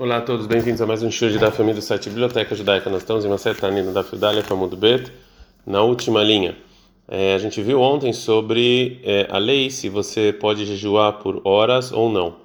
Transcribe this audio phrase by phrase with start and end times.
[0.00, 2.88] Olá a todos, bem-vindos a mais um show de da família do site Biblioteca Judaica.
[2.88, 5.10] Nós estamos em uma certa linha da Fidalia Famud Bet,
[5.66, 6.56] na última linha.
[7.08, 11.90] É, a gente viu ontem sobre é, a lei, se você pode jejuar por horas
[11.90, 12.36] ou não.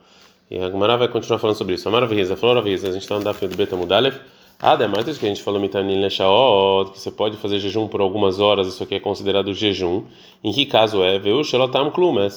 [0.50, 1.88] E a Gemara vai continuar falando sobre isso.
[1.88, 4.16] A maravilha, a a gente está no Daf do Bet Amudalev.
[4.60, 8.40] Ah, demais que a gente falou Mitanin Leshaot, que você pode fazer jejum por algumas
[8.40, 10.06] horas, isso aqui é considerado jejum.
[10.44, 11.20] Em que caso é?
[11.20, 12.30] Veu Shelotam Klum, é,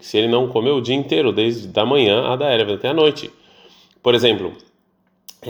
[0.00, 3.30] se ele não comeu o dia inteiro, desde da manhã a da até a noite.
[4.02, 4.52] Por exemplo,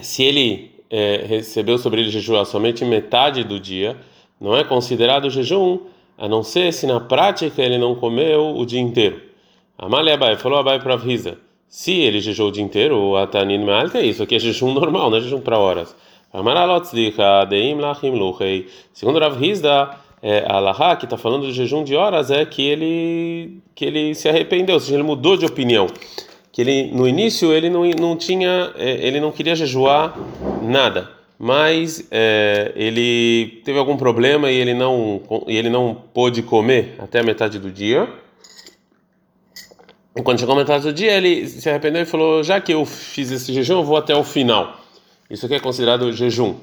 [0.02, 3.96] se ele é, recebeu sobre ele jejuar somente metade do dia,
[4.40, 5.78] não é considerado jejum,
[6.18, 9.22] a não ser se na prática ele não comeu o dia inteiro.
[9.78, 11.38] Amália Abai falou Abai para Vrisa.
[11.68, 15.08] Se ele jejuou o dia inteiro, o Atanin Malta é isso, aqui é jejum normal,
[15.08, 15.94] não é jejum para horas.
[18.92, 23.58] Segundo Rav Hizda, é, Alaha, que está falando de jejum de horas, é que ele,
[23.74, 25.86] que ele se arrependeu, ou seja, ele mudou de opinião
[26.52, 30.16] que ele no início ele não, não tinha é, ele não queria jejuar
[30.62, 31.10] nada.
[31.38, 37.20] Mas é, ele teve algum problema e ele não e ele não pôde comer até
[37.20, 38.08] a metade do dia.
[40.14, 42.84] E quando chegou a metade do dia ele se arrependeu e falou já que eu
[42.84, 44.80] fiz esse jejum eu vou até o final.
[45.30, 46.56] Isso aqui é considerado jejum.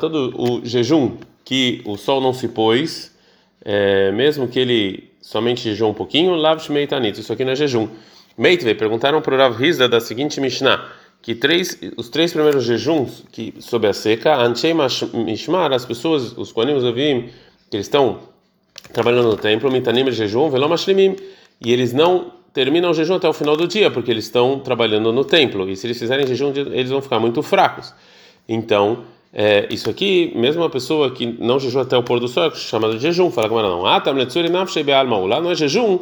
[0.00, 3.14] Todo o jejum que o sol não se pôs
[3.64, 7.88] é, mesmo que ele somente jejuou um pouquinho, lav shmeitanit, isso aqui não é jejum.
[8.36, 10.86] Meitvei, perguntaram para o Rav Hizda da seguinte Mishnah,
[11.22, 14.74] que três, os três primeiros jejuns que sob a seca, anchei
[15.14, 17.30] mishmar, as pessoas, os koanim, os que
[17.72, 18.20] eles estão
[18.92, 21.16] trabalhando no templo, mitanim jejum, velom ashlimim,
[21.58, 25.10] e eles não terminam o jejum até o final do dia, porque eles estão trabalhando
[25.10, 27.94] no templo, e se eles fizerem jejum, eles vão ficar muito fracos.
[28.46, 29.04] Então,
[29.36, 32.50] é, isso aqui, mesmo uma pessoa que não jejuou até o pôr do sol, é
[32.54, 33.84] chamado de jejum, fala com ela não.
[33.84, 34.00] Ah,
[35.26, 35.98] lá não é jejum,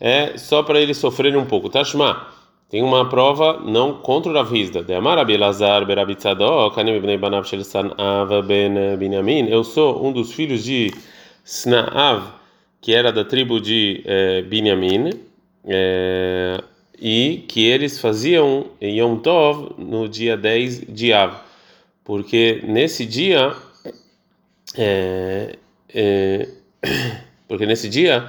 [0.00, 1.68] é só para ele sofrer um pouco.
[1.68, 2.28] Tashma,
[2.70, 4.84] tem uma prova não contra o Ravizda.
[4.84, 9.48] De Amar Abelazar Berabitzadó, Kanim ibn Banav Shel Sanav ben Binyamin.
[9.48, 10.94] Eu sou um dos filhos de
[11.44, 12.22] Snaav,
[12.80, 15.10] que era da tribo de é, Binyamin,
[15.64, 16.62] é,
[17.00, 21.45] e que eles faziam Yom Tov no dia 10 de Av
[22.06, 23.54] porque nesse dia
[24.76, 25.56] é,
[25.92, 26.48] é,
[27.48, 28.28] porque nesse dia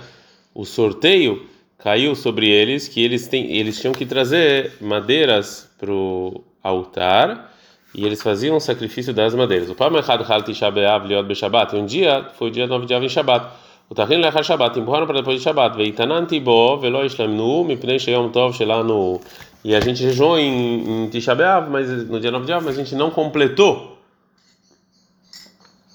[0.53, 6.43] o sorteio caiu sobre eles que eles têm eles tinham que trazer madeiras para o
[6.63, 7.53] altar
[7.93, 9.69] e eles faziam o sacrifício das madeiras.
[9.69, 11.75] O Pam Echad Hal Tisha B'Av Liot B'Shabbat.
[11.75, 13.47] Um dia foi o dia 9 de Av em Shabbat.
[13.89, 14.79] O Tachin Lechar Shabbat.
[14.79, 15.77] Empurraram para depois de Shabbat.
[15.77, 19.21] Veitanan Tibo Velo Ishlemnu Mipnei Sheyom Tov Shelanu
[19.67, 22.75] e a gente jejuou em, em Tisha B'Av, mas no dia 9 de Av, mas
[22.75, 23.97] a gente não completou,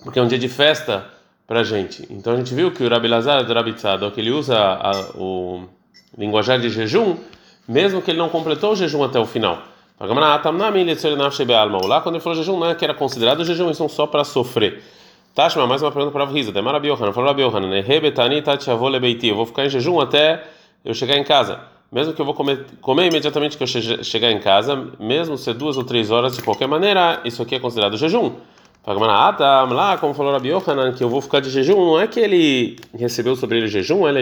[0.03, 1.07] porque é um dia de festa
[1.47, 2.07] para a gente.
[2.11, 3.75] Então a gente viu que o Rabi Lazar do Rabi
[4.13, 5.65] que ele usa a, o
[6.19, 7.17] linguajar de jejum,
[7.67, 9.63] mesmo que ele não completou o jejum até o final.
[9.99, 10.39] Lá
[12.03, 14.83] quando ele falou jejum, não é que era considerado jejum, isso só para sofrer.
[15.35, 16.53] Tashma, mais uma pergunta para a Risa.
[16.53, 17.69] Demara Biohanan, falou Rabi Yohanan,
[19.23, 20.45] eu vou ficar em jejum até
[20.85, 24.41] eu chegar em casa mesmo que eu vou comer, comer imediatamente que eu chegar em
[24.41, 28.33] casa, mesmo ser duas ou três horas, de qualquer maneira, isso aqui é considerado jejum.
[28.85, 32.79] Lá, como falou Rabi Yohanan, que eu vou ficar de jejum, não é que ele
[32.99, 34.21] recebeu sobre ele jejum, ele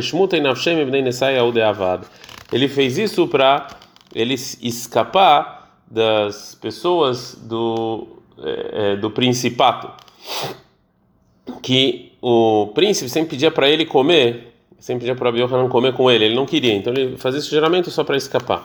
[2.52, 3.68] Ele fez isso para
[4.12, 8.08] ele escapar das pessoas do,
[8.42, 9.90] é, do principato.
[11.62, 14.50] Que o príncipe sempre pedia para ele comer
[14.80, 17.50] sempre pedia para o Yohanan comer com ele, ele não queria, então ele fazia esse
[17.50, 18.62] geramento só para escapar.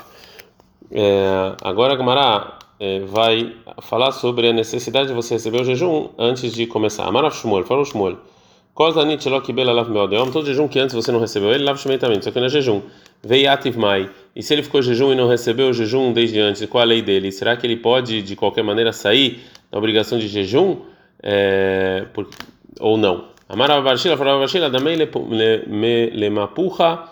[0.90, 6.54] É, agora Gamara é, vai falar sobre a necessidade de você receber o jejum antes
[6.54, 7.06] de começar.
[7.06, 8.18] Amaraf Shmuel, falou Shmuel.
[8.76, 12.82] Todo jejum que antes você não recebeu, ele lava também, só que não é jejum.
[13.24, 14.10] Veiativ mai.
[14.36, 17.02] E se ele ficou jejum e não recebeu o jejum desde antes, qual a lei
[17.02, 17.32] dele?
[17.32, 19.42] Será que ele pode, de qualquer maneira, sair
[19.72, 20.80] da obrigação de jejum?
[21.24, 22.28] É, por,
[22.80, 23.26] ou não?
[23.48, 24.98] Amara Barshila, falava Barshila, também
[26.14, 27.10] lemapuha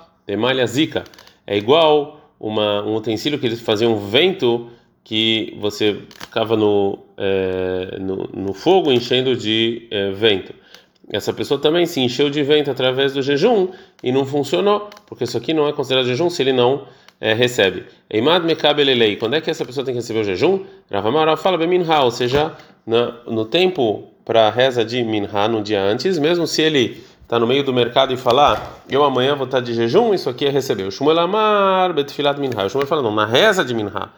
[0.65, 1.03] zika.
[1.45, 4.69] É igual uma, um utensílio que eles faziam vento
[5.03, 10.53] que você ficava no, é, no, no, fogo enchendo de é, vento.
[11.11, 13.67] Essa pessoa também se encheu de vento através do jejum
[14.01, 16.87] e não funcionou, porque isso aqui não é considerado jejum se ele não
[17.19, 17.83] é, recebe.
[18.09, 19.17] Eimad mekabelelei.
[19.17, 20.61] Quando é que essa pessoa tem que receber o jejum?
[20.89, 22.53] Ravamara fala beminha, ou seja,
[22.87, 27.39] na, no tempo para a reza de Minha no dia antes, mesmo se ele está
[27.39, 30.45] no meio do mercado e falar, eu amanhã vou estar tá de jejum, isso aqui
[30.45, 30.83] é receber.
[30.83, 32.65] O Shmuel Amar, Betfilat Minha.
[32.65, 34.11] O Shmuel fala, não, na reza de Minha.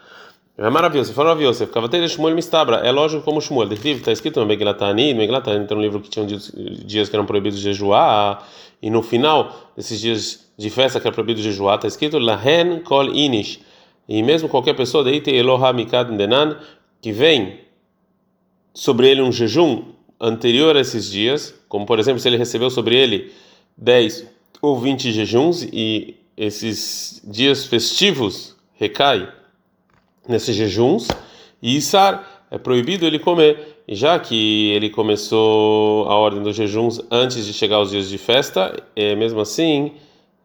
[0.57, 4.46] É maravilhoso, você falou Yosef, Cavateira Shmuel Mistabra, é lógico como Shmuel, está escrito no
[4.46, 8.42] Megilatani, no Megilatani tem um livro que tinha dias que eram proibidos de jejuar,
[8.81, 13.10] e no final desses dias de festa que era proibido jejuar, está escrito Lahen Kol
[13.10, 13.60] Inish,
[14.07, 16.57] e mesmo qualquer pessoa deite Eloha Mikad Denan
[17.02, 17.60] que vem
[18.74, 22.96] sobre ele um jejum anterior a esses dias, como por exemplo, se ele recebeu sobre
[22.96, 23.32] ele
[23.78, 24.28] 10
[24.62, 29.28] ou 20 jejuns e esses dias festivos recai
[30.28, 31.08] nesses jejuns,
[31.62, 37.46] e Isar é proibido ele comer, já que ele começou a ordem dos jejuns antes
[37.46, 39.94] de chegar aos dias de festa, é, mesmo assim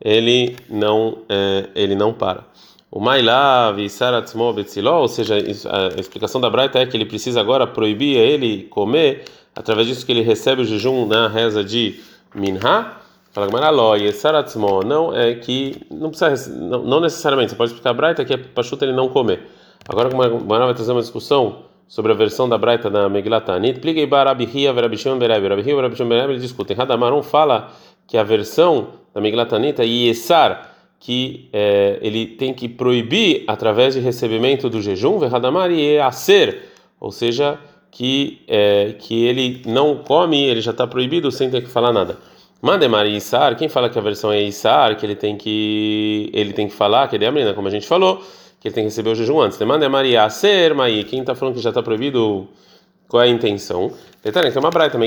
[0.01, 2.45] ele não é, ele não para.
[2.91, 7.41] O Mailav e Saratzmo Betziló, ou seja, a explicação da Braita é que ele precisa
[7.41, 12.01] agora proibir ele comer, através disso que ele recebe o jejum na reza de
[12.35, 12.97] Minha.
[13.33, 17.91] Fala Gamaraló, e Saratzmo, não é que, não precisa, não, não, necessariamente, você pode explicar
[17.91, 19.49] a Braita que é pachuta ele não comer.
[19.89, 23.79] Agora, como Gamaraló vai trazer uma discussão sobre a versão da Braita da Megillat Anit,
[23.79, 26.77] pliquei Barabihia, Verabishon Bereb, Barabihia, Verabishon Bereb, eles discutem.
[26.77, 27.73] Radamaron fala
[28.07, 30.71] que a versão da Megillat é Yesar,
[31.01, 36.69] que é, ele tem que proibir através de recebimento do jejum, verradamar e aser,
[37.01, 37.59] ou seja,
[37.91, 42.19] que é, que ele não come, ele já está proibido sem ter que falar nada.
[42.63, 46.53] Mandemar e Isar, quem fala que a versão é Isar, que ele tem que ele
[46.53, 48.23] tem que falar, que ele é a menina, como a gente falou,
[48.61, 49.59] que ele tem que receber o jejum antes.
[49.59, 52.49] Mandemar e Aser, mas quem está falando que já está proibido
[53.09, 53.93] qual é a intenção?
[54.23, 54.99] Detalhe, que é uma braita,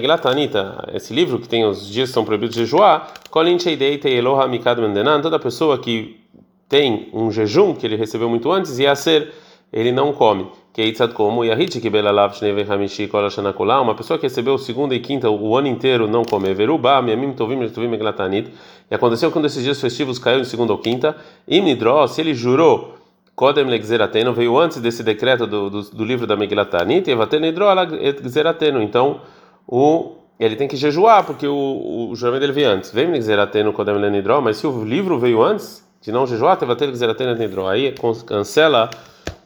[0.93, 4.79] esse livro que tem os dias que são proibidos de jejuar, Kolin Sheideite Eloha Mikad
[5.21, 6.19] toda pessoa que
[6.67, 9.31] tem um jejum que ele recebeu muito antes, e a ser,
[9.71, 10.47] ele não come.
[10.73, 14.95] Que Eitzad como Yahit que Belalav Shneve Hamishi Kol Shanakulá, uma pessoa que recebeu segunda
[14.95, 16.51] e quinta o ano inteiro não come.
[16.51, 18.51] Verubá, Miamim Tovim Tovim Megillat Anit.
[18.89, 21.15] E aconteceu quando esses dias festivos caiu de segunda ou quinta,
[21.47, 22.95] Imnidró, se ele jurou
[23.35, 27.83] Kodem Legzerateno veio antes desse decreto do, do, do livro da Megillat Anit, Evaten Hidrola
[27.83, 28.81] Legzerateno.
[28.81, 29.21] Então,
[29.67, 32.91] o, ele tem que jejuar, porque o, o juramento dele veio antes.
[32.91, 37.35] Vem Legzerateno Kodem Lenidro, mas se o livro veio antes de não jejuar, Evaten Legzerateno
[37.35, 37.93] Nidro, aí
[38.25, 38.89] cancela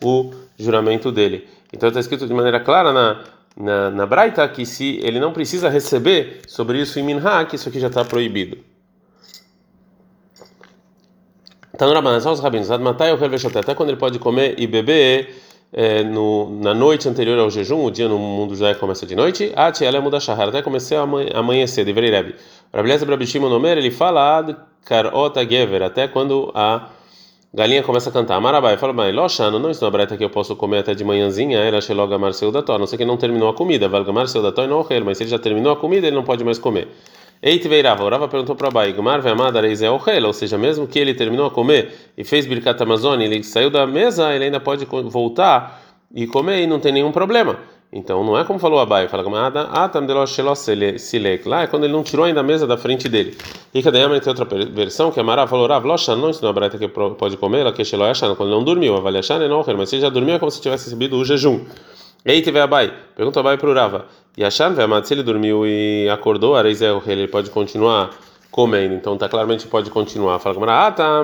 [0.01, 1.47] o juramento dele.
[1.71, 3.23] Então está escrito de maneira clara na,
[3.55, 7.69] na, na Braita que se ele não precisa receber sobre isso em Minha, que isso
[7.69, 8.57] aqui já está proibido.
[11.79, 12.71] No Rabanan, só os rabinos.
[12.71, 15.35] Até quando ele pode comer e beber
[15.71, 19.51] é, no, na noite anterior ao jejum, o dia no mundo já começa de noite.
[19.55, 22.35] Ati ela muda shahar, até começar a amanhecer, deveria Rebbe.
[22.73, 26.89] Rabeleza Brabishimo Nomer, ele fala karota gever, até quando a
[27.53, 28.39] galinha começa a cantar.
[28.39, 31.81] Marabai, fala, mas Loshano, não estou breta que eu posso comer até de manhãzinha, era
[31.81, 34.63] Sheloga Marceu da Tó, não sei que não terminou a comida, Valga Marceu da Tó
[34.63, 36.87] e não mas se ele já terminou a comida, ele não pode mais comer.
[37.41, 41.45] Eite veirava, orava perguntou para Abai, Gumar ve'amada reizé ou seja, mesmo que ele terminou
[41.45, 45.83] a comer e fez birkat Amazônia, ele saiu da mesa, ele ainda pode voltar
[46.13, 47.59] e comer e não tem nenhum problema.
[47.91, 50.05] Então não é como falou Abai, fala Gumada, atam
[50.97, 53.37] silek, lá é quando ele não tirou ainda a mesa da frente dele.
[53.73, 56.77] E Kadayama tem outra versão que a Mara falou, Rav, Loshan, não ensinou a Breta
[56.77, 60.01] que pode comer, ela que Sheloyashan, quando ele não dormiu, a Valiashan não, mas se
[60.01, 61.65] já dormiu é como se tivesse recebido o jejum.
[62.25, 64.05] Eite veio Abai, pergunta Abai para o Rava.
[64.35, 68.09] E Yashan se ele dormiu e acordou, Areizel, ele pode continuar
[68.51, 68.93] comendo.
[68.93, 70.39] Então tá claramente pode continuar.
[70.39, 71.21] Fala como ah, tá.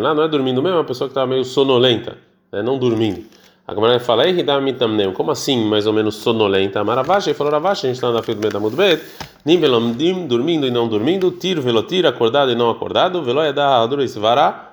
[0.00, 2.18] Lá não é dormindo mesmo, é uma pessoa que estava meio sonolenta,
[2.52, 2.60] né?
[2.62, 3.24] não dormindo.
[3.66, 4.24] A Gamara fala,
[4.60, 5.12] mitnamnem.
[5.12, 6.82] Como assim, mais ou menos sonolenta?
[6.82, 9.02] Maravashi falou Ravashi, a gente está na fila do Medamud Bet.
[9.44, 11.30] Nivelomdim, dormindo e não dormindo.
[11.30, 13.22] Tiro, velotir, acordado e não acordado.
[13.22, 13.86] Veloyada,
[14.18, 14.70] vará.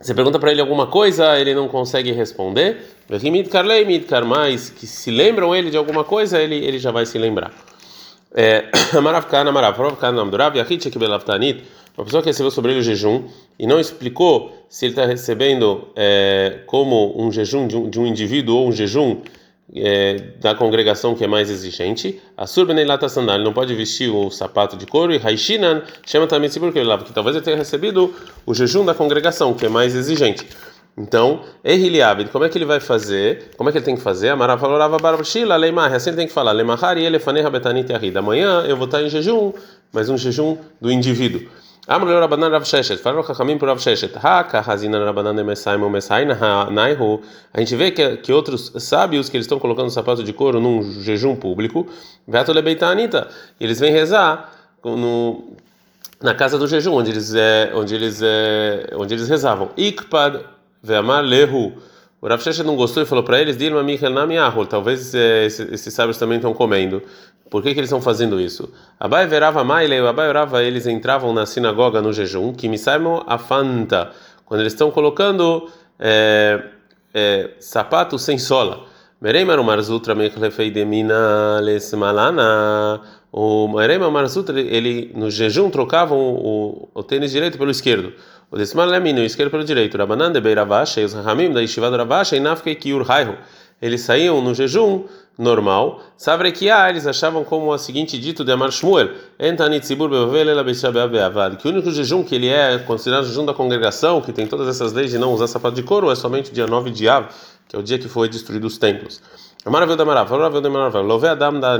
[0.00, 2.96] Você pergunta para ele alguma coisa, ele não consegue responder.
[3.08, 7.52] Mas que se lembram ele de alguma coisa, ele, ele já vai se lembrar.
[8.34, 8.70] É,
[9.02, 11.64] Maravkana, Maravkana, Namdurav, Yahit, Belavtanit,
[11.96, 13.24] uma pessoa que recebeu sobre ele o jejum
[13.58, 18.06] e não explicou se ele está recebendo é, como um jejum de um, de um
[18.06, 19.18] indivíduo ou um jejum
[19.74, 24.76] é, da congregação que é mais exigente, a surbenelata sandal não pode vestir o sapato
[24.76, 28.94] de couro e Haishinan chama também porque que talvez ele tenha recebido o jejum da
[28.94, 30.46] congregação que é mais exigente.
[30.98, 33.52] Então, Ehiliabid, como é que ele vai fazer?
[33.56, 34.28] Como é que ele tem que fazer?
[34.28, 38.18] Amaravalorava Barbashila, Leimar, assim ele tem que falar, Leimahari, Elefaneha Betanit Yahid.
[38.18, 39.52] Amanhã eu vou estar em jejum,
[39.92, 41.48] mas um jejum do indivíduo.
[41.90, 46.28] Amr Rabanan Rav Sheshet, falaram Chachamim por Rav Sheshet, Haka Hazina Rabanan de Messaim Messaim
[46.70, 47.20] Naihu.
[47.52, 50.84] A gente vê que, que outros sábios que eles estão colocando sapato de couro num
[51.02, 51.88] jejum público,
[52.28, 53.26] Veto Lebeita Anita,
[53.60, 54.52] eles vêm rezar
[56.22, 59.70] na casa do jejum, onde eles, é, onde eles, é, onde eles rezavam.
[59.76, 60.44] Ikpad
[60.80, 61.72] Ve'amar Lehu.
[62.22, 64.36] O Rav Sheshet não gostou e falou para eles, Dilma Michel Nami
[64.68, 67.02] talvez é, esses, esses sábios também estão comendo.
[67.50, 68.72] Por que, que eles estão fazendo isso?
[68.98, 73.36] Abai verava maile, Abai orava, eles entravam na sinagoga no jejum, que me saibam a
[73.38, 74.12] fanta,
[74.46, 76.62] quando eles estão colocando é,
[77.12, 78.86] é, sapato sem sola.
[79.20, 83.02] Mereimar o Marzutra Mechlefeidemina Lesmalana.
[83.30, 88.14] O Mereimar Marzutra, ele no jejum trocavam o, o, o tênis direito pelo esquerdo.
[88.50, 89.98] O decimal lemino, esquerdo pelo direito.
[89.98, 93.04] Rabanan de Beiravash, os Rahamim da Yeshiva do Ravash, e Nafke Kiur.
[93.80, 95.04] Eles saíam no jejum
[95.40, 96.02] normal.
[96.16, 99.08] Savrekia, eles achavam como o seguinte dito de Amar Shmuel:
[101.58, 104.92] que o único jejum que ele é considerado jejum da congregação, que tem todas essas
[104.92, 107.26] leis de não usar sapato de couro, é somente o dia 9 de Av,
[107.66, 109.22] que é o dia que foi destruído os templos.
[109.64, 111.02] Maravilha da maravilha, da maravilha.
[111.02, 111.78] Love Adam da.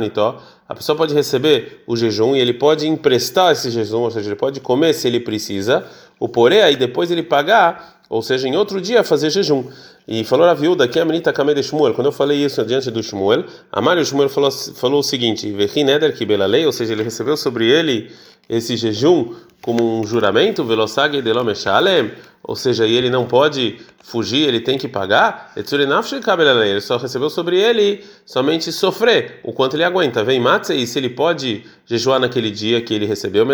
[0.68, 4.36] A pessoa pode receber o jejum e ele pode emprestar esse jejum, ou seja, ele
[4.36, 5.86] pode comer se ele precisa,
[6.20, 9.64] o porém aí depois ele pagar, ou seja, em outro dia fazer jejum.
[10.06, 11.94] E falou a viúva que a menita Kamei de Shmuel.
[11.94, 15.88] Quando eu falei isso diante do Shmuel, a Mário Shmuel falou, falou o seguinte: Vechin
[15.88, 18.10] Eder que bela lei, ou seja, ele recebeu sobre ele
[18.48, 22.10] esse jejum como um juramento, velosag de lomeshalem,
[22.42, 27.60] ou seja, e ele não pode fugir, ele tem que pagar, ele só recebeu sobre
[27.60, 30.24] ele somente sofrer o quanto ele aguenta.
[30.24, 33.46] Vem matze e se ele pode jejuar naquele dia que ele recebeu,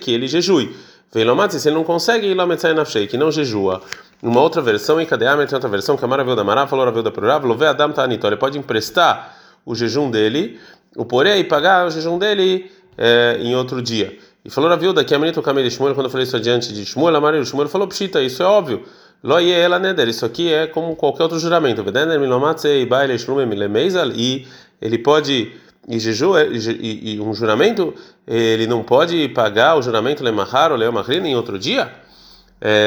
[0.00, 0.74] que ele jejue.
[1.12, 2.34] Vem lomatze, se ele não consegue,
[3.06, 3.82] que não jejua.
[4.22, 7.02] Uma outra versão, em Kadeama tem outra versão, que a Maravilha da Mará falou Ravel
[7.02, 10.58] da Prurav, Love Adam Tanito, ele pode emprestar o jejum dele,
[10.96, 14.16] o porém, e pagar o jejum dele é, em outro dia.
[14.44, 16.72] E falou a viúva que a menina Kamei de Shmuel, quando eu falei isso adiante
[16.72, 18.82] de Shmuel, a Maria Shmuel falou, pshita, isso é óbvio.
[19.22, 21.84] Loie ela neder, isso aqui é como qualquer outro juramento.
[24.16, 24.46] E
[24.80, 25.52] ele pode,
[25.88, 27.94] e, jeju, e, e um juramento,
[28.26, 31.90] ele não pode pagar o juramento lemahar ou leomahrin em outro dia?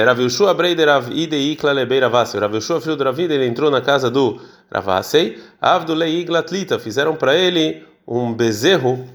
[0.06, 2.40] Rav Yoshua Breider Rav Ide Ikla Lebei Ravasei.
[2.40, 4.40] Rav Yoshua, filho do Rav Ide, ele entrou na casa do
[4.72, 5.38] Ravasei.
[5.60, 9.06] Avdulei Iglatlita, fizeram para ele um bezerro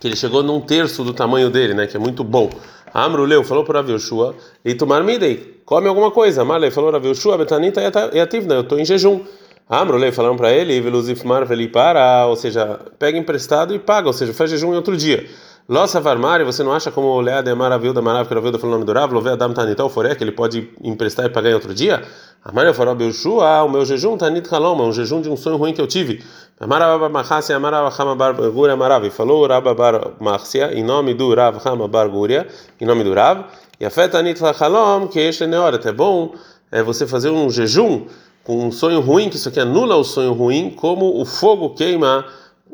[0.00, 2.50] que ele chegou num terço do tamanho dele, né, que é muito bom.
[2.94, 6.44] Amru leu, falou para Yoshua, e tomar midei, come alguma coisa.
[6.44, 7.80] Marley falou para Yoshua, betanita
[8.12, 9.20] e ativna, eu estou em jejum.
[9.68, 14.12] Amru leu, falaram para ele, veluzifmar veli para, ou seja, pega emprestado e paga, ou
[14.12, 15.26] seja, faz jejum em outro dia.
[15.68, 18.78] Lossa Varmari, você não acha como o Lea de Maravilha, Maravilha, que a falou o
[18.80, 21.72] nome do Rav, Love Adam Tanitão Foré, que ele pode emprestar e pagar em outro
[21.72, 22.02] dia?
[22.44, 25.72] A Maria falou, Belshua, o meu jejum Tanit é um jejum de um sonho ruim
[25.72, 26.24] que eu tive.
[26.58, 31.86] Amarava Mahassia, Amarava Hama Barguria Maravi, falou Rabba Bar Mahsia, em nome do Rav Hama
[31.86, 32.48] Barguria,
[32.80, 33.44] em nome do Rav,
[33.78, 35.48] e a fé Tanit Halom, que este é
[35.88, 36.34] é bom
[36.72, 38.06] é você fazer um jejum
[38.44, 42.26] com um sonho ruim, que isso aqui anula o sonho ruim, como o fogo queima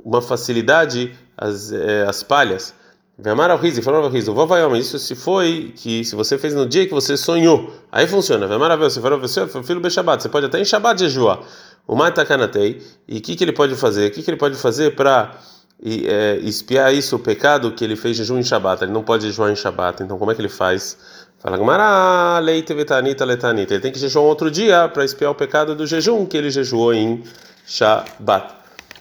[0.05, 2.75] uma facilidade as, é, as palhas.
[3.21, 6.87] Vemar ao riso, ao riso, vovaioma, isso se foi que se você fez no dia
[6.87, 8.47] que você sonhou, aí funciona.
[8.47, 9.21] Vemar ao você falou
[9.65, 11.41] filho be Shabbat, você pode até em Shabbat jejuar.
[11.85, 14.09] O mata kanatei, e o que que ele pode fazer?
[14.09, 15.37] O que que ele pode fazer para
[15.85, 18.85] é, espiar isso, o pecado que ele fez jejum em Shabbat?
[18.85, 20.97] Ele não pode jejuar em Shabbat, então como é que ele faz?
[21.41, 23.75] Fala Gamara, leite vetanita letanita.
[23.75, 26.51] Ele tem que jejuar um outro dia para espiar o pecado do jejum que ele
[26.51, 27.23] jejuou em
[27.65, 28.55] Shabbat.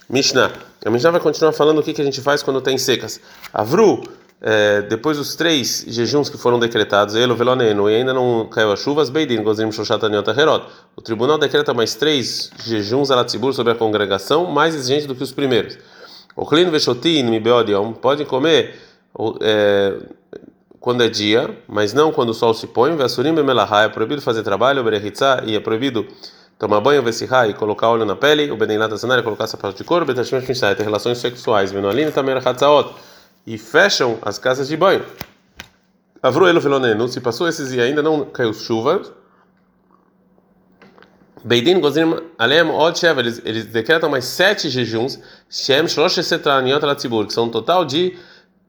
[0.07, 0.51] Mishnah.
[0.85, 3.19] A Mishnah vai continuar falando o que, que a gente faz quando tem secas.
[3.51, 4.03] Avru,
[4.39, 8.81] é, depois dos três jejuns que foram decretados, Elo Veloneno, e ainda não caiu as
[8.81, 10.63] chuvas, Beidin, Gozrim Shoshat Aniota Herod.
[10.95, 15.31] O tribunal decreta mais três jejuns Alatzibur sobre a congregação, mais exigentes do que os
[15.31, 15.75] primeiros.
[16.35, 18.75] O Klin Veshotin, Mibeodion, podem comer
[19.41, 19.97] é,
[20.79, 22.95] quando é dia, mas não quando o sol se põe.
[22.95, 26.07] Vesurim Bemelahá, é proibido fazer trabalho, Berechitza, e é proibido
[26.57, 30.05] tomar banho, vesirá e colocar óleo na pele, o benenat azanar colocar sapato de couro,
[30.05, 32.95] betashmet finshai, ter relações sexuais, venoalina também hatzaot,
[33.45, 35.05] e fecham as casas de banho.
[36.21, 39.01] Avru elo velonenu, se passou esses e ainda não caiu chuva,
[41.43, 45.19] Beidin gozim alem od sheva, eles, decretam mais sete jejuns,
[45.49, 48.17] shem shlosh esetraniot alatzibur, que são um total de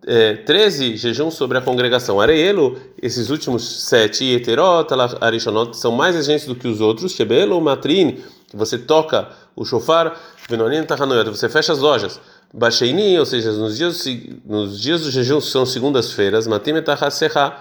[0.07, 2.21] é, 13 jejuns sobre a congregação.
[2.21, 4.88] Areielo, esses últimos sete, Eterot,
[5.21, 7.12] Arishonot, são mais exigentes do que os outros.
[7.12, 10.17] Shebelo, Matrin, que você toca o shofar,
[10.49, 12.21] Venonin, Tahanoyot, você fecha as lojas.
[12.52, 14.05] Bacheini, ou seja, nos dias,
[14.47, 17.59] nos dias do jejum, são segundas-feiras, Matim Etahasheha,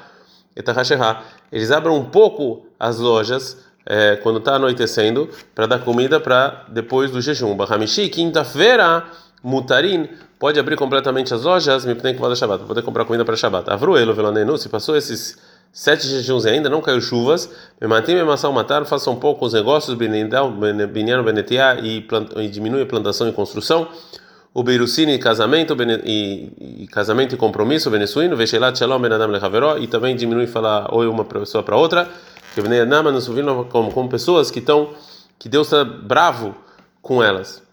[1.52, 7.12] eles abrem um pouco as lojas é, quando está anoitecendo para dar comida para depois
[7.12, 7.56] do jejum.
[7.56, 9.06] Bahamishi, quinta-feira,
[9.44, 13.26] Mutarin, pode abrir completamente as lojas, me tem que vale Shabbat, para poder comprar comida
[13.26, 13.70] para Shabbat.
[13.70, 15.38] Avruelo, Velanenu, se passou esses
[15.72, 19.46] sete jejuns e ainda não caiu chuvas, me mantém me maçã matar, façam um pouco
[19.46, 22.06] os negócios, binyan benetia e,
[22.38, 23.88] e diminui a plantação e construção.
[24.54, 30.16] O Beirusini, casamento e, e, casamento e compromisso, venezuino, Veshelat Shalom Benadam Lechaveró, e também
[30.16, 32.10] diminui falar oi uma pessoa para outra,
[32.56, 33.28] que Benadam nos
[33.70, 34.94] como, como pessoas que estão,
[35.38, 36.56] que Deus está bravo
[37.04, 37.67] com elas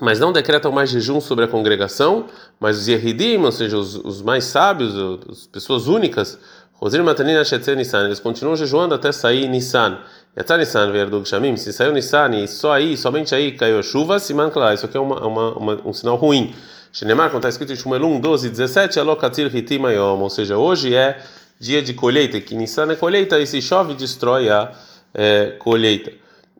[0.00, 2.26] mas não decretam mais jejum sobre a congregação,
[2.60, 4.94] mas os Yehidim, ou seja, os, os mais sábios,
[5.30, 6.38] as pessoas únicas,
[6.82, 9.98] eles continuam jejuando até sair Nissan.
[10.36, 14.18] Yatzah Nissan Verdug Shamim, se saiu Nissan e só aí, somente aí caiu a chuva,
[14.18, 16.54] Siman Kla, isso aqui é uma, uma, uma, um sinal ruim.
[16.92, 20.94] Shenemar, quando está escrito em Shmuel 1, 12, 17, Alokatir Hitim Ayom, ou seja, hoje
[20.94, 21.18] é
[21.58, 24.72] dia de colheita, que Nissan é colheita, e se chove, destrói a
[25.14, 26.12] é, colheita.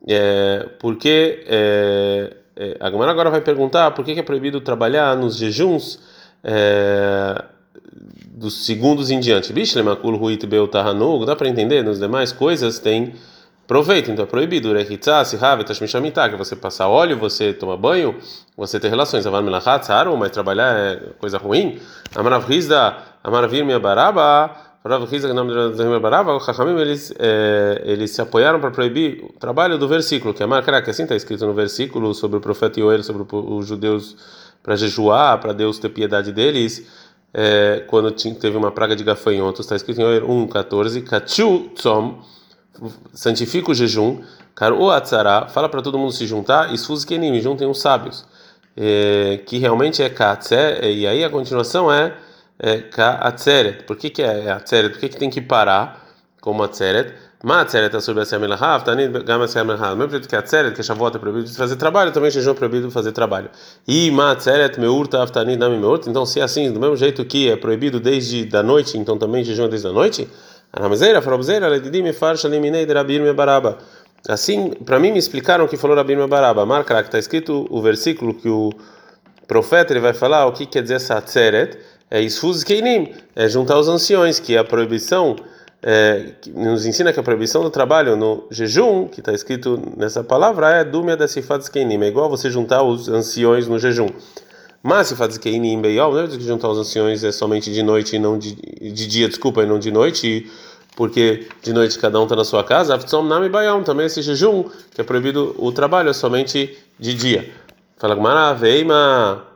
[0.07, 5.37] É, porque é, é, a Gamara agora vai perguntar por que, é proibido trabalhar nos
[5.37, 5.99] jejuns
[6.43, 7.43] é,
[8.25, 9.53] dos segundos em diante.
[9.53, 10.19] Bishlemakul
[11.25, 11.83] dá para entender?
[11.83, 13.13] Nas demais coisas tem
[13.67, 14.73] proveito, então é proibido.
[16.29, 18.15] Que você passar óleo, você tomar banho,
[18.55, 19.25] você ter relações.
[20.17, 21.79] Mas trabalhar é coisa ruim.
[22.15, 24.66] Amarav Rizda, Amaravir Minha Baraba.
[24.87, 29.33] Rav Rizda, nome de Baraba, o Chachamim, eles, é, eles se apoiaram para proibir o
[29.39, 32.79] trabalho do versículo, que é marcar, que assim está escrito no versículo sobre o profeta
[32.79, 34.15] Yoel, sobre os judeus
[34.63, 36.87] para jejuar, para Deus ter piedade deles,
[37.33, 42.21] é, quando teve uma praga de gafanhotos, está escrito em Yoel 1,14, Kachu Tzom,
[43.13, 44.21] santifica o jejum,
[44.55, 48.25] Karu Atzara, fala para todo mundo se juntar, e Sfuz Kenim, juntem os sábios,
[48.75, 52.13] é, que realmente é Katze, e aí a continuação é
[52.59, 53.83] é, ka atzeret.
[53.83, 54.91] Por que, que é atzeret?
[54.91, 56.05] Por que, que tem que parar
[56.41, 57.13] como atzeret?
[57.43, 59.95] Ma atzeret é sobre a semelahav, tanit gama semelahav.
[59.95, 62.87] Mesmo jeito que atzeret, que Shavuot é proibido de fazer trabalho, também jejum é proibido
[62.87, 63.49] de fazer trabalho.
[63.87, 66.09] E ma atzeret meurta aftanit nami meurta.
[66.09, 69.43] Então, se é assim, do mesmo jeito que é proibido desde da noite, então também
[69.43, 70.27] jejum é desde a noite?
[70.73, 73.77] Anamazeira, farobzeira, ledidim farsha liminei de rabir me baraba.
[74.27, 76.65] Assim, para mim me explicaram que falou Rabir Baraba.
[76.65, 78.73] Marca que está escrito o versículo que o
[79.47, 81.77] profeta ele vai falar o que quer dizer essa atzeret
[82.09, 85.35] é Isfuz Keinim, é juntar os anciões, que é a proibição,
[85.83, 90.69] é, nos ensina que a proibição do trabalho no jejum, que está escrito nessa palavra,
[90.69, 94.07] é Dumia da Sifat Keinim, é igual você juntar os anciões no jejum.
[94.81, 98.19] Mas Sifat Keinim Beyol, não é que juntar os anciões é somente de noite e
[98.19, 100.49] não de, de dia, desculpa, e não de noite,
[100.95, 104.63] porque de noite cada um está na sua casa, Aftsom Nami Bayom, também esse jejum,
[104.95, 107.51] que é proibido o trabalho, é somente de dia.
[107.97, 109.46] Fala Gumara, Veima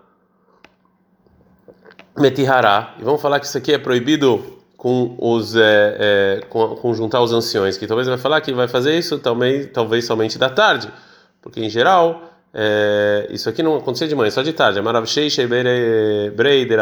[2.18, 2.96] metihará.
[3.00, 4.44] E vamos falar que isso aqui é proibido
[4.78, 8.68] com os é, é, com, com, juntar os anciões, que talvez vai falar que vai
[8.68, 10.92] fazer isso também, talvez somente da tarde,
[11.40, 14.80] porque em geral é, isso aqui não acontecia de manhã, só de tarde.
[14.80, 14.82] É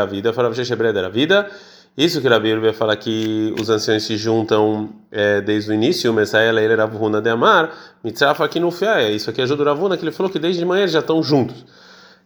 [0.05, 1.49] vida, vida.
[1.97, 6.13] Isso que a Bíblia vai falar que os anciões se juntam é, desde o início,
[6.13, 7.71] Messaela ele Ravuna de Amar,
[8.03, 9.11] Mitzrafa aqui no Fé.
[9.11, 11.21] Isso aqui ajuda o Ravuna, que ele falou que desde de manhã eles já estão
[11.21, 11.65] juntos.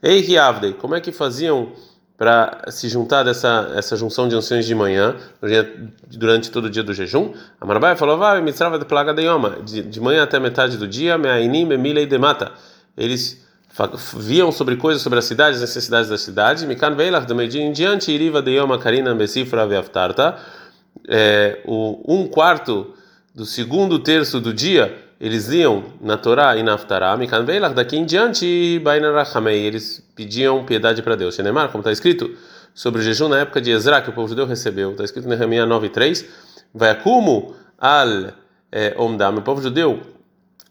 [0.01, 1.71] Ei, Avdei, como é que faziam?
[2.17, 5.15] Para se juntar dessa essa junção de anciões de manhã
[6.07, 7.33] durante todo o dia do jejum.
[7.59, 11.17] A Marabai falou: "Vai, mitzvah de plaga de yoma, de manhã até metade do dia,
[11.17, 12.51] me'ainim emilei de mata".
[12.95, 13.43] Eles
[14.15, 16.67] viam sobre coisas sobre as cidades, necessidades da cidade.
[16.67, 20.37] Mikan veilach do meio-dia em diante, iriva de yoma karina besifra veaftarta.
[21.09, 22.93] É, o um quarto
[23.33, 27.15] do segundo terço do dia eles iam na Torá e na Aftará,
[27.73, 31.33] daqui em diante, eles pediam piedade para Deus.
[31.33, 32.35] Shenemar, como está escrito
[32.73, 35.29] sobre o jejum na época de Ezra, que o povo judeu recebeu, está escrito em
[35.29, 36.25] Nehemiah 9:3,
[36.75, 36.89] vai
[37.79, 38.33] al
[38.69, 40.01] eh, omdam, o povo judeu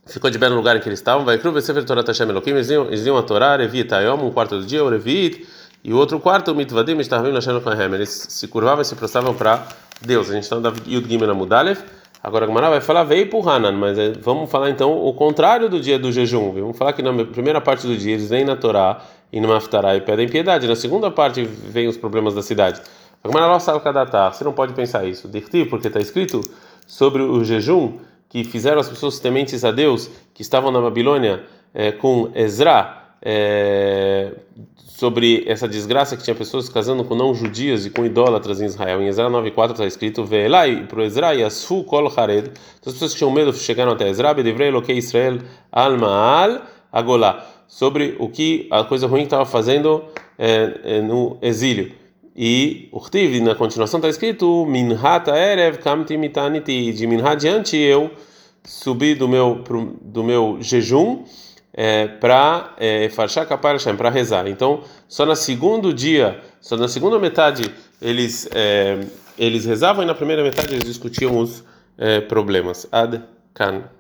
[0.05, 2.51] ficou de pé no lugar em que eles estavam, vai cru sefer Torah Tashem Elohim,
[2.51, 2.69] eles
[3.07, 5.49] iam, a Torá, Revit Ayom, um quarto do dia, o Revit,
[5.83, 9.67] e o outro quarto, Mitvadim, Mishtavim, Lashem Kohem, eles se curvavam e se prostravam para
[10.03, 10.29] Deus.
[10.29, 11.81] A gente está no Yud Gimel Amudalev,
[12.23, 15.69] Agora a Gemara vai falar veio por Hanan, mas é, vamos falar então o contrário
[15.69, 16.53] do dia do jejum.
[16.53, 19.97] Vamos falar que na primeira parte do dia eles vêm na Torá e no Maftará
[19.97, 20.69] e pedem piedade.
[20.69, 22.81] Na segunda parte vem os problemas da cidade.
[23.25, 25.27] A Gemara não sabe cada Você não pode pensar isso.
[25.27, 26.41] Dirtiv, porque está escrito
[26.87, 31.43] sobre o jejum que fizeram as pessoas tementes a Deus que estavam na Babilônia
[31.75, 33.02] é, com Ezra.
[33.25, 34.33] É,
[35.03, 39.03] sobre essa desgraça que tinha pessoas casando com não judias e com idólatras em Israel.
[39.03, 42.53] Em Ezra 9:4 está escrito: "Velai pro Ezra yasfu kol hared".
[42.79, 45.39] Então, as pessoas que tinham medo chegaram até Ezra, bedevrei loquei Israel
[45.73, 50.05] almaal agolá, sobre o que a coisa ruim estava fazendo
[50.39, 51.91] é, é, no exílio.
[52.37, 58.11] E o Khtiv, na continuação está escrito: "Minhat erev kamti mitaniti", de minhat diante eu
[58.63, 59.65] subi do meu
[60.01, 61.25] do meu jejum
[61.75, 64.47] é, para é, Farshá Kapar Hashem, para rezar.
[64.47, 69.01] Então, só no segundo dia, só na segunda metade eles é,
[69.39, 71.65] eles rezavam e na primeira metade eles discutiam os
[71.97, 72.87] é, problemas.
[72.93, 73.23] Ad
[73.55, 73.85] Kan.